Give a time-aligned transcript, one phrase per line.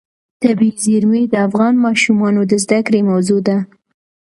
[0.43, 3.57] طبیعي زیرمې د افغان ماشومانو د زده کړې موضوع ده.